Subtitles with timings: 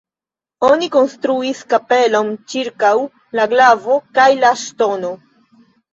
[0.67, 2.95] Oni konstruis kapelon ĉirkaŭ
[3.41, 5.13] la glavo kaj la ŝtono.